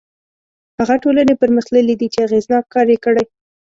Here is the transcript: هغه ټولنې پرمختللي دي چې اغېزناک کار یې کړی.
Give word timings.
هغه 0.79 0.95
ټولنې 1.03 1.33
پرمختللي 1.41 1.95
دي 1.99 2.07
چې 2.13 2.19
اغېزناک 2.27 2.65
کار 2.73 2.87
یې 2.93 2.97
کړی. 3.05 3.23